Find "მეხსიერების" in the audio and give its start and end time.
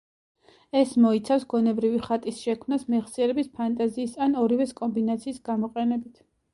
2.95-3.53